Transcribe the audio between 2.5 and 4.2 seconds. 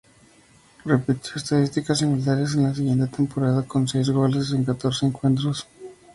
en la siguiente temporada, con seis